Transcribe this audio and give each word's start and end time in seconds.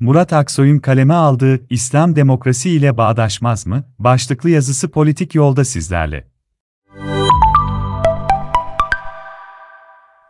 Murat 0.00 0.32
Aksoy'un 0.32 0.78
kaleme 0.78 1.14
aldığı 1.14 1.66
İslam 1.70 2.16
demokrasi 2.16 2.70
ile 2.70 2.96
bağdaşmaz 2.96 3.66
mı? 3.66 3.84
Başlıklı 3.98 4.50
yazısı 4.50 4.90
politik 4.90 5.34
yolda 5.34 5.64
sizlerle. 5.64 6.28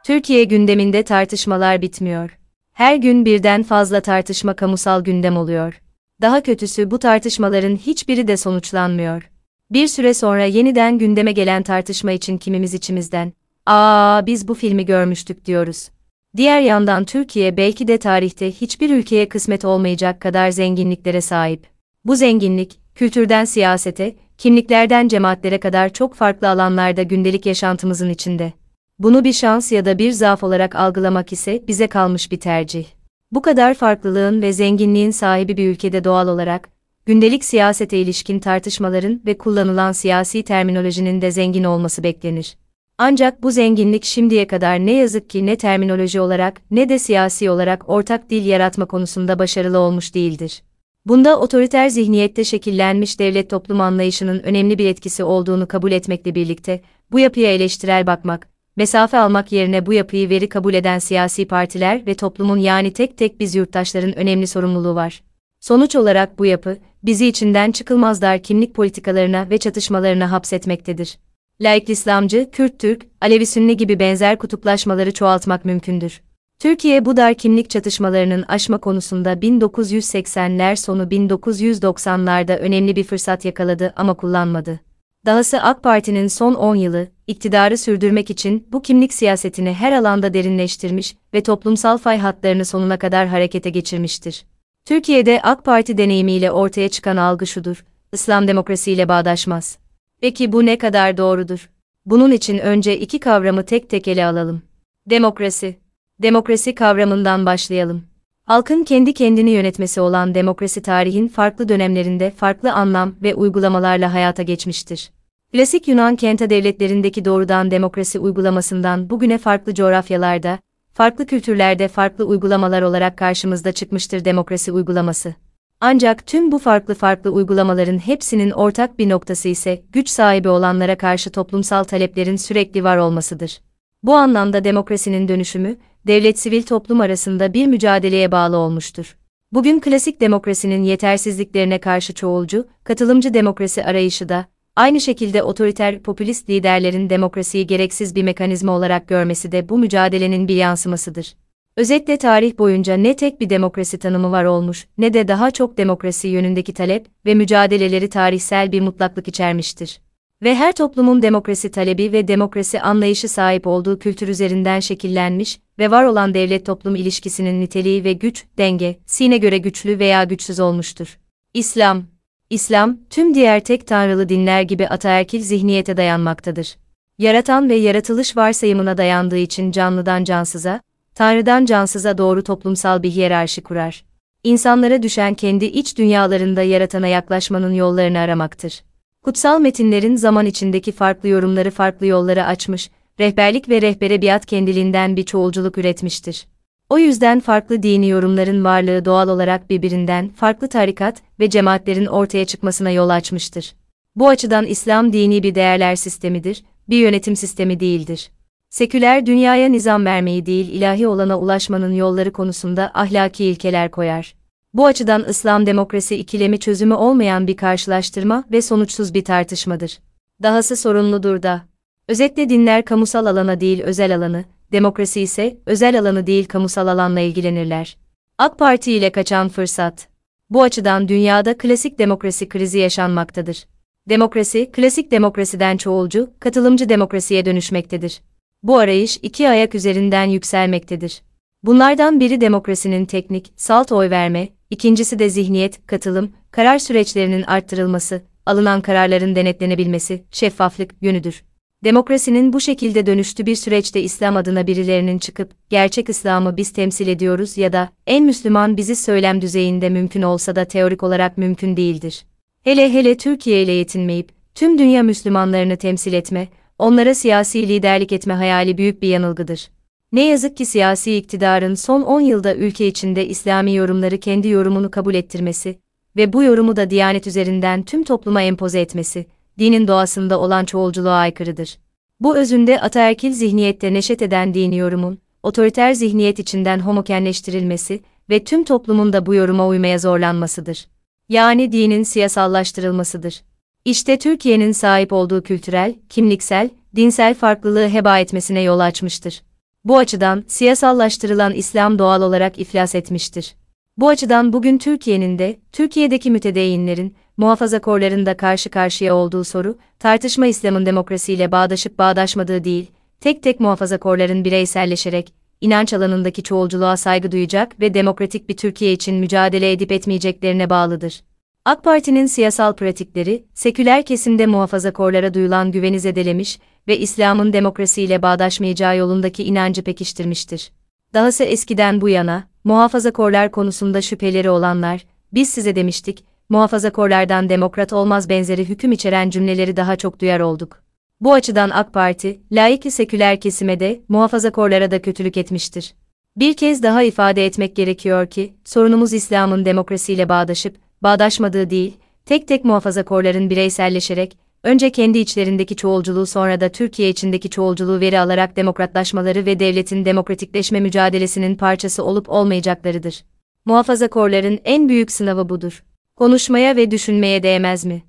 Türkiye 0.05 0.45
gündeminde 0.45 1.03
tartışmalar 1.03 1.83
bitmiyor. 1.83 2.39
Her 2.73 2.97
gün 2.97 3.25
birden 3.25 3.63
fazla 3.63 4.01
tartışma 4.01 4.57
kamusal 4.57 5.05
gündem 5.05 5.37
oluyor. 5.37 5.81
Daha 6.21 6.43
kötüsü 6.43 6.91
bu 6.91 6.99
tartışmaların 6.99 7.77
hiçbiri 7.77 8.29
de 8.29 8.37
sonuçlanmıyor. 8.37 9.31
Bir 9.71 9.87
süre 9.87 10.15
sonra 10.15 10.45
yeniden 10.45 10.99
gündeme 10.99 11.33
gelen 11.33 11.63
tartışma 11.63 12.13
için 12.13 12.39
kimimiz 12.39 12.75
içimizden, 12.75 13.33
''Aa 13.67 14.27
biz 14.27 14.49
bu 14.49 14.55
filmi 14.55 14.87
görmüştük.'' 14.87 15.45
diyoruz. 15.47 15.89
Diğer 16.37 16.61
yandan 16.61 17.05
Türkiye 17.05 17.57
belki 17.57 17.89
de 17.89 17.99
tarihte 17.99 18.53
hiçbir 18.53 18.91
ülkeye 18.91 19.29
kısmet 19.29 19.65
olmayacak 19.65 20.21
kadar 20.21 20.51
zenginliklere 20.51 21.21
sahip. 21.21 21.67
Bu 22.05 22.17
zenginlik, 22.17 22.79
kültürden 22.95 23.45
siyasete, 23.45 24.17
kimliklerden 24.39 25.09
cemaatlere 25.09 25.61
kadar 25.61 25.93
çok 25.93 26.15
farklı 26.15 26.49
alanlarda 26.49 27.03
gündelik 27.03 27.47
yaşantımızın 27.47 28.11
içinde. 28.11 28.53
Bunu 28.99 29.25
bir 29.25 29.33
şans 29.33 29.73
ya 29.73 29.85
da 29.85 29.99
bir 29.99 30.11
zaaf 30.13 30.45
olarak 30.45 30.75
algılamak 30.75 31.33
ise 31.33 31.63
bize 31.69 31.87
kalmış 31.87 32.33
bir 32.33 32.41
tercih. 32.41 32.87
Bu 33.33 33.43
kadar 33.43 33.75
farklılığın 33.75 34.43
ve 34.43 34.53
zenginliğin 34.53 35.11
sahibi 35.11 35.57
bir 35.57 35.69
ülkede 35.69 36.05
doğal 36.05 36.29
olarak, 36.29 36.69
gündelik 37.07 37.45
siyasete 37.45 37.99
ilişkin 37.99 38.39
tartışmaların 38.39 39.21
ve 39.27 39.39
kullanılan 39.39 39.93
siyasi 39.93 40.43
terminolojinin 40.43 41.23
de 41.23 41.31
zengin 41.31 41.65
olması 41.65 42.03
beklenir. 42.03 42.57
Ancak 42.99 43.43
bu 43.43 43.51
zenginlik 43.51 44.05
şimdiye 44.05 44.47
kadar 44.47 44.79
ne 44.79 44.93
yazık 44.93 45.31
ki 45.31 45.47
ne 45.47 45.57
terminoloji 45.57 46.21
olarak 46.21 46.63
ne 46.71 46.89
de 46.89 46.99
siyasi 46.99 47.51
olarak 47.51 47.89
ortak 47.89 48.31
dil 48.31 48.47
yaratma 48.47 48.85
konusunda 48.85 49.39
başarılı 49.39 49.79
olmuş 49.79 50.15
değildir. 50.15 50.63
Bunda 51.07 51.41
otoriter 51.41 51.89
zihniyette 51.89 52.45
şekillenmiş 52.45 53.19
devlet 53.19 53.51
toplum 53.51 53.81
anlayışının 53.81 54.41
önemli 54.43 54.79
bir 54.79 54.87
etkisi 54.87 55.25
olduğunu 55.25 55.69
kabul 55.69 55.93
etmekle 55.93 56.35
birlikte, 56.35 56.81
bu 57.13 57.19
yapıya 57.19 57.53
eleştirel 57.53 58.07
bakmak, 58.07 58.49
mesafe 58.77 59.19
almak 59.19 59.53
yerine 59.53 59.87
bu 59.87 59.93
yapıyı 59.93 60.31
veri 60.31 60.49
kabul 60.49 60.75
eden 60.75 60.99
siyasi 60.99 61.49
partiler 61.49 62.07
ve 62.07 62.15
toplumun 62.15 62.59
yani 62.59 62.93
tek 62.93 63.19
tek 63.19 63.41
biz 63.41 63.55
yurttaşların 63.55 64.19
önemli 64.19 64.47
sorumluluğu 64.47 64.95
var. 64.95 65.23
Sonuç 65.61 65.97
olarak 65.97 66.39
bu 66.39 66.47
yapı, 66.47 66.79
bizi 67.03 67.27
içinden 67.27 67.73
çıkılmaz 67.73 68.23
dar 68.23 68.43
kimlik 68.43 68.75
politikalarına 68.75 69.51
ve 69.51 69.59
çatışmalarına 69.59 70.33
hapsetmektedir. 70.33 71.19
Laik 71.61 71.91
İslamcı, 71.91 72.51
Kürt-Türk, 72.53 73.07
Alevi-Sünni 73.21 73.77
gibi 73.77 73.99
benzer 73.99 74.39
kutuplaşmaları 74.39 75.13
çoğaltmak 75.13 75.65
mümkündür. 75.65 76.23
Türkiye 76.59 77.05
bu 77.05 77.17
dar 77.17 77.35
kimlik 77.35 77.71
çatışmalarının 77.71 78.45
aşma 78.49 78.79
konusunda 78.79 79.33
1980'ler 79.33 80.77
sonu 80.77 81.03
1990'larda 81.03 82.59
önemli 82.59 82.97
bir 82.97 83.05
fırsat 83.05 83.45
yakaladı 83.45 83.93
ama 83.97 84.15
kullanmadı. 84.15 84.81
Dahası 85.27 85.63
AK 85.63 85.83
Parti'nin 85.83 86.29
son 86.29 86.55
10 86.55 86.75
yılı, 86.75 87.09
iktidarı 87.27 87.79
sürdürmek 87.79 88.31
için 88.31 88.67
bu 88.73 88.83
kimlik 88.83 89.15
siyasetini 89.15 89.73
her 89.73 89.93
alanda 89.93 90.35
derinleştirmiş 90.35 91.17
ve 91.35 91.43
toplumsal 91.43 91.99
fay 91.99 92.19
hatlarını 92.19 92.65
sonuna 92.65 92.99
kadar 92.99 93.27
harekete 93.27 93.71
geçirmiştir. 93.71 94.45
Türkiye'de 94.85 95.41
AK 95.43 95.65
Parti 95.65 95.99
deneyimiyle 95.99 96.51
ortaya 96.51 96.89
çıkan 96.89 97.17
algı 97.17 97.47
şudur, 97.47 97.85
İslam 98.13 98.49
demokrasiyle 98.49 99.09
bağdaşmaz. 99.09 99.86
Peki 100.21 100.53
bu 100.53 100.67
ne 100.67 100.79
kadar 100.79 101.17
doğrudur? 101.17 101.71
Bunun 102.07 102.31
için 102.31 102.59
önce 102.59 102.99
iki 102.99 103.21
kavramı 103.21 103.65
tek 103.65 103.91
tek 103.91 104.09
ele 104.09 104.27
alalım. 104.27 104.63
Demokrasi. 105.11 105.77
Demokrasi 106.23 106.75
kavramından 106.75 107.47
başlayalım. 107.47 108.05
Halkın 108.45 108.85
kendi 108.85 109.15
kendini 109.15 109.51
yönetmesi 109.51 110.01
olan 110.01 110.35
demokrasi 110.35 110.83
tarihin 110.83 111.29
farklı 111.29 111.69
dönemlerinde 111.69 112.31
farklı 112.31 112.73
anlam 112.73 113.15
ve 113.23 113.35
uygulamalarla 113.35 114.15
hayata 114.15 114.43
geçmiştir. 114.43 115.11
Klasik 115.53 115.89
Yunan 115.89 116.17
kenta 116.17 116.51
devletlerindeki 116.51 117.25
doğrudan 117.25 117.71
demokrasi 117.71 118.19
uygulamasından 118.19 119.11
bugüne 119.11 119.39
farklı 119.39 119.75
coğrafyalarda, 119.75 120.59
farklı 120.93 121.27
kültürlerde 121.27 121.89
farklı 121.89 122.25
uygulamalar 122.25 122.83
olarak 122.83 123.17
karşımızda 123.17 123.73
çıkmıştır 123.73 124.25
demokrasi 124.25 124.73
uygulaması. 124.73 125.35
Ancak 125.81 126.27
tüm 126.27 126.53
bu 126.53 126.59
farklı 126.59 126.95
farklı 126.95 127.31
uygulamaların 127.31 127.99
hepsinin 127.99 128.51
ortak 128.51 128.99
bir 128.99 129.09
noktası 129.09 129.49
ise 129.49 129.83
güç 129.93 130.09
sahibi 130.09 130.49
olanlara 130.49 130.99
karşı 130.99 131.31
toplumsal 131.31 131.85
taleplerin 131.85 132.37
sürekli 132.37 132.85
var 132.85 132.97
olmasıdır. 132.97 133.61
Bu 134.03 134.15
anlamda 134.15 134.65
demokrasinin 134.65 135.29
dönüşümü, 135.29 135.77
devlet-sivil 136.07 136.63
toplum 136.63 137.01
arasında 137.01 137.55
bir 137.55 137.67
mücadeleye 137.67 138.33
bağlı 138.33 138.57
olmuştur. 138.57 139.17
Bugün 139.53 139.81
klasik 139.81 140.21
demokrasinin 140.21 140.83
yetersizliklerine 140.83 141.79
karşı 141.81 142.15
çoğulcu, 142.15 142.67
katılımcı 142.85 143.35
demokrasi 143.35 143.85
arayışı 143.85 144.29
da, 144.29 144.47
aynı 144.77 145.01
şekilde 145.01 145.43
otoriter 145.43 146.03
popülist 146.03 146.51
liderlerin 146.51 147.11
demokrasiyi 147.11 147.67
gereksiz 147.67 148.15
bir 148.15 148.23
mekanizma 148.23 148.73
olarak 148.73 149.09
görmesi 149.09 149.53
de 149.53 149.69
bu 149.69 149.79
mücadelenin 149.79 150.49
bir 150.49 150.57
yansımasıdır. 150.57 151.35
Özetle 151.77 152.17
tarih 152.17 152.59
boyunca 152.59 152.95
ne 152.97 153.17
tek 153.17 153.41
bir 153.41 153.51
demokrasi 153.51 153.99
tanımı 153.99 154.31
var 154.33 154.45
olmuş, 154.45 154.87
ne 154.99 155.15
de 155.15 155.29
daha 155.29 155.51
çok 155.51 155.79
demokrasi 155.79 156.29
yönündeki 156.29 156.75
talep 156.75 157.07
ve 157.27 157.35
mücadeleleri 157.35 158.09
tarihsel 158.09 158.73
bir 158.73 158.81
mutlaklık 158.81 159.29
içermiştir. 159.29 160.01
Ve 160.43 160.55
her 160.55 160.73
toplumun 160.73 161.23
demokrasi 161.23 161.71
talebi 161.71 162.13
ve 162.13 162.29
demokrasi 162.29 162.81
anlayışı 162.81 163.29
sahip 163.29 163.67
olduğu 163.67 163.99
kültür 163.99 164.29
üzerinden 164.29 164.81
şekillenmiş 164.81 165.61
ve 165.79 165.91
var 165.91 166.05
olan 166.05 166.35
devlet-toplum 166.35 166.97
ilişkisinin 166.97 167.61
niteliği 167.61 168.05
ve 168.05 168.13
güç, 168.13 168.45
denge, 168.59 168.99
sine 169.07 169.39
göre 169.39 169.59
güçlü 169.59 169.99
veya 169.99 170.25
güçsüz 170.25 170.61
olmuştur. 170.61 171.19
İslam 171.55 172.05
İslam, 172.51 172.99
tüm 173.11 173.35
diğer 173.35 173.65
tek 173.65 173.87
tanrılı 173.87 174.29
dinler 174.29 174.63
gibi 174.63 174.89
ataerkil 174.89 175.41
zihniyete 175.41 175.97
dayanmaktadır. 175.97 176.77
Yaratan 177.19 177.69
ve 177.69 177.75
yaratılış 177.75 178.37
varsayımına 178.37 178.99
dayandığı 178.99 179.39
için 179.39 179.73
canlıdan 179.73 180.25
cansıza, 180.25 180.81
Tanrı'dan 181.17 181.65
cansıza 181.65 182.19
doğru 182.19 182.45
toplumsal 182.45 183.03
bir 183.03 183.11
hiyerarşi 183.11 183.63
kurar. 183.63 184.05
İnsanlara 184.45 185.03
düşen 185.03 185.35
kendi 185.35 185.65
iç 185.65 185.99
dünyalarında 185.99 186.63
yaratana 186.63 187.07
yaklaşmanın 187.07 187.73
yollarını 187.73 188.19
aramaktır. 188.19 188.83
Kutsal 189.23 189.61
metinlerin 189.61 190.17
zaman 190.17 190.47
içindeki 190.47 190.93
farklı 190.93 191.29
yorumları 191.29 191.71
farklı 191.71 192.07
yolları 192.07 192.45
açmış, 192.45 192.91
rehberlik 193.21 193.69
ve 193.69 193.83
rehbere 193.83 194.23
biat 194.23 194.47
kendiliğinden 194.47 195.17
bir 195.17 195.23
çoğulculuk 195.23 195.79
üretmiştir. 195.79 196.47
O 196.91 196.99
yüzden 196.99 197.41
farklı 197.41 197.83
dini 197.83 198.09
yorumların 198.09 198.65
varlığı 198.65 199.05
doğal 199.05 199.29
olarak 199.29 199.71
birbirinden 199.71 200.29
farklı 200.29 200.69
tarikat 200.69 201.23
ve 201.41 201.51
cemaatlerin 201.51 202.07
ortaya 202.07 202.45
çıkmasına 202.45 202.91
yol 202.91 203.09
açmıştır. 203.09 203.75
Bu 204.17 204.29
açıdan 204.29 204.67
İslam 204.67 205.13
dini 205.13 205.43
bir 205.43 205.55
değerler 205.55 205.97
sistemidir, 205.97 206.65
bir 206.89 206.99
yönetim 206.99 207.37
sistemi 207.37 207.81
değildir. 207.81 208.31
Seküler 208.77 209.27
dünyaya 209.27 209.69
nizam 209.69 210.05
vermeyi 210.05 210.47
değil 210.47 210.69
ilahi 210.69 211.09
olana 211.09 211.39
ulaşmanın 211.39 211.93
yolları 211.93 212.33
konusunda 212.33 212.91
ahlaki 212.95 213.45
ilkeler 213.45 213.91
koyar. 213.91 214.35
Bu 214.75 214.87
açıdan 214.87 215.25
İslam 215.29 215.67
demokrasi 215.67 216.17
ikilemi 216.17 216.59
çözümü 216.59 216.95
olmayan 216.95 217.47
bir 217.47 217.57
karşılaştırma 217.57 218.45
ve 218.53 218.63
sonuçsuz 218.63 219.15
bir 219.15 219.25
tartışmadır. 219.25 219.99
Dahası 220.43 220.77
sorunludur 220.77 221.43
da. 221.43 221.63
Özetle 222.09 222.49
dinler 222.49 222.85
kamusal 222.85 223.27
alana 223.27 223.61
değil 223.61 223.83
özel 223.83 224.17
alanı, 224.17 224.45
demokrasi 224.73 225.21
ise 225.21 225.57
özel 225.67 225.99
alanı 225.99 226.27
değil 226.27 226.45
kamusal 226.45 226.87
alanla 226.87 227.21
ilgilenirler. 227.21 227.97
AK 228.39 228.59
Parti 228.59 228.93
ile 228.93 229.13
kaçan 229.13 229.49
fırsat. 229.49 230.09
Bu 230.51 230.63
açıdan 230.63 231.09
dünyada 231.09 231.59
klasik 231.59 231.99
demokrasi 231.99 232.49
krizi 232.49 232.79
yaşanmaktadır. 232.79 233.67
Demokrasi, 234.09 234.71
klasik 234.73 235.11
demokrasiden 235.11 235.77
çoğulcu, 235.77 236.31
katılımcı 236.41 236.89
demokrasiye 236.89 237.45
dönüşmektedir. 237.45 238.21
Bu 238.63 238.79
arayış 238.79 239.19
iki 239.23 239.49
ayak 239.49 239.75
üzerinden 239.75 240.25
yükselmektedir. 240.25 241.23
Bunlardan 241.63 242.21
biri 242.21 242.41
demokrasinin 242.41 243.07
teknik, 243.07 243.53
salt 243.57 243.93
oy 243.93 244.11
verme, 244.11 244.49
ikincisi 244.71 245.19
de 245.19 245.29
zihniyet, 245.31 245.87
katılım, 245.87 246.33
karar 246.51 246.79
süreçlerinin 246.79 247.43
arttırılması, 247.43 248.23
alınan 248.47 248.81
kararların 248.81 249.37
denetlenebilmesi, 249.37 250.25
şeffaflık 250.31 250.95
yönüdür. 251.01 251.43
Demokrasinin 251.85 252.53
bu 252.53 252.61
şekilde 252.61 253.07
dönüştü 253.07 253.47
bir 253.47 253.57
süreçte 253.57 254.03
İslam 254.03 254.37
adına 254.37 254.67
birilerinin 254.67 255.19
çıkıp, 255.19 255.51
gerçek 255.71 256.09
İslam'ı 256.09 256.57
biz 256.57 256.71
temsil 256.71 257.09
ediyoruz 257.09 257.57
ya 257.57 257.73
da, 257.73 257.89
en 258.07 258.25
Müslüman 258.25 258.77
bizi 258.77 258.97
söylem 258.97 259.43
düzeyinde 259.43 259.89
mümkün 259.89 260.23
olsa 260.23 260.57
da 260.57 260.65
teorik 260.65 261.03
olarak 261.03 261.39
mümkün 261.39 261.77
değildir. 261.77 262.25
Hele 262.65 262.93
hele 262.93 263.17
Türkiye 263.17 263.63
ile 263.63 263.73
yetinmeyip, 263.73 264.33
tüm 264.55 264.79
dünya 264.79 265.03
Müslümanlarını 265.03 265.77
temsil 265.77 266.13
etme, 266.13 266.49
onlara 266.79 267.15
siyasi 267.15 267.69
liderlik 267.69 268.13
etme 268.13 268.35
hayali 268.35 268.79
büyük 268.79 269.03
bir 269.03 269.09
yanılgıdır. 269.09 269.71
Ne 270.13 270.27
yazık 270.27 270.57
ki 270.57 270.67
siyasi 270.67 271.17
iktidarın 271.17 271.75
son 271.75 272.03
10 272.03 272.21
yılda 272.21 272.55
ülke 272.55 272.87
içinde 272.87 273.27
İslami 273.27 273.75
yorumları 273.75 274.21
kendi 274.21 274.49
yorumunu 274.49 274.91
kabul 274.91 275.15
ettirmesi 275.15 275.79
ve 276.17 276.33
bu 276.33 276.43
yorumu 276.43 276.77
da 276.77 276.91
Diyanet 276.91 277.27
üzerinden 277.27 277.83
tüm 277.83 278.05
topluma 278.05 278.43
empoze 278.43 278.81
etmesi, 278.81 279.27
dinin 279.59 279.89
doğasında 279.89 280.41
olan 280.41 280.65
çoğulculuğa 280.65 281.15
aykırıdır. 281.15 281.79
Bu 282.21 282.37
özünde 282.37 282.81
ataerkil 282.81 283.33
zihniyette 283.33 283.95
neşet 283.95 284.23
eden 284.23 284.55
dini 284.55 284.77
yorumun, 284.77 285.19
otoriter 285.43 285.93
zihniyet 285.93 286.39
içinden 286.39 286.79
homokenleştirilmesi 286.79 288.01
ve 288.31 288.45
tüm 288.45 288.65
toplumun 288.65 289.13
da 289.13 289.27
bu 289.27 289.35
yoruma 289.35 289.67
uymaya 289.67 289.99
zorlanmasıdır. 289.99 290.87
Yani 291.29 291.73
dinin 291.73 292.03
siyasallaştırılmasıdır. 292.03 293.43
İşte 293.87 294.19
Türkiye'nin 294.19 294.73
sahip 294.73 295.13
olduğu 295.13 295.43
kültürel, 295.43 295.95
kimliksel, 296.09 296.71
dinsel 296.97 297.35
farklılığı 297.35 297.89
heba 297.89 298.19
etmesine 298.19 298.63
yol 298.63 298.79
açmıştır. 298.79 299.43
Bu 299.85 299.99
açıdan 299.99 300.45
siyasallaştırılan 300.47 301.53
İslam 301.53 301.99
doğal 301.99 302.23
olarak 302.23 302.59
iflas 302.59 302.95
etmiştir. 302.95 303.55
Bu 303.97 304.09
açıdan 304.09 304.53
bugün 304.53 304.79
Türkiye'nin 304.79 305.39
de, 305.39 305.59
Türkiye'deki 305.73 306.31
mütedeyinlerin, 306.31 307.17
muhafazakorların 307.37 308.27
da 308.27 308.37
karşı 308.37 308.71
karşıya 308.71 309.15
olduğu 309.15 309.45
soru, 309.45 309.79
tartışma 309.99 310.47
İslam'ın 310.47 310.87
demokrasiyle 310.87 311.53
bağdaşıp 311.53 311.99
bağdaşmadığı 311.99 312.65
değil, 312.65 312.91
tek 313.21 313.43
tek 313.43 313.61
muhafazakorların 313.61 314.45
bireyselleşerek, 314.45 315.35
inanç 315.61 315.93
alanındaki 315.93 316.43
çoğulculuğa 316.43 316.97
saygı 316.97 317.33
duyacak 317.33 317.81
ve 317.81 317.95
demokratik 317.95 318.49
bir 318.49 318.57
Türkiye 318.57 318.93
için 318.93 319.15
mücadele 319.15 319.73
edip 319.73 319.93
etmeyeceklerine 319.93 320.71
bağlıdır. 320.71 321.23
AK 321.67 321.85
Parti'nin 321.85 322.27
siyasal 322.27 322.73
pratikleri, 322.73 323.45
seküler 323.55 324.05
kesimde 324.05 324.47
muhafazakorlara 324.47 325.35
duyulan 325.35 325.73
güveni 325.73 326.01
zedelemiş 326.01 326.59
ve 326.89 326.99
İslam'ın 326.99 327.53
demokrasiyle 327.53 328.23
bağdaşmayacağı 328.23 328.97
yolundaki 328.97 329.45
inancı 329.45 329.85
pekiştirmiştir. 329.85 330.73
Dahası 331.15 331.45
eskiden 331.45 332.01
bu 332.01 332.09
yana, 332.09 332.45
muhafazakorlar 332.65 333.51
konusunda 333.51 334.03
şüpheleri 334.03 334.51
olanlar, 334.51 335.07
biz 335.33 335.49
size 335.49 335.77
demiştik, 335.77 336.25
muhafazakorlardan 336.49 337.49
demokrat 337.49 337.93
olmaz 337.93 338.29
benzeri 338.29 338.69
hüküm 338.69 338.93
içeren 338.93 339.31
cümleleri 339.31 339.77
daha 339.77 339.97
çok 339.97 340.21
duyar 340.21 340.41
olduk. 340.41 340.83
Bu 341.21 341.33
açıdan 341.33 341.71
AK 341.71 341.93
Parti, 341.93 342.41
laik 342.53 342.93
seküler 342.93 343.41
kesime 343.41 343.81
de, 343.81 344.01
muhafazakorlara 344.09 344.91
da 344.91 345.03
kötülük 345.03 345.37
etmiştir. 345.37 345.95
Bir 346.37 346.57
kez 346.57 346.83
daha 346.83 347.03
ifade 347.03 347.47
etmek 347.47 347.77
gerekiyor 347.77 348.27
ki, 348.27 348.55
sorunumuz 348.65 349.13
İslam'ın 349.13 349.65
demokrasiyle 349.65 350.29
bağdaşıp, 350.29 350.86
bağdaşmadığı 351.03 351.71
değil, 351.71 351.97
tek 352.27 352.49
tek 352.49 352.65
muhafazakorların 352.65 353.51
bireyselleşerek, 353.51 354.39
önce 354.63 354.93
kendi 354.93 355.19
içlerindeki 355.19 355.77
çoğulculuğu 355.77 356.27
sonra 356.27 356.61
da 356.61 356.69
Türkiye 356.69 357.09
içindeki 357.09 357.51
çoğulculuğu 357.51 358.01
veri 358.01 358.21
alarak 358.21 358.57
demokratlaşmaları 358.57 359.47
ve 359.47 359.61
devletin 359.61 360.05
demokratikleşme 360.05 360.81
mücadelesinin 360.81 361.57
parçası 361.57 362.05
olup 362.05 362.31
olmayacaklarıdır. 362.31 363.25
Muhafazakorların 363.65 364.59
en 364.65 364.89
büyük 364.89 365.13
sınavı 365.13 365.49
budur. 365.49 365.85
Konuşmaya 366.17 366.77
ve 366.77 366.91
düşünmeye 366.91 367.43
değmez 367.43 367.85
mi? 367.85 368.03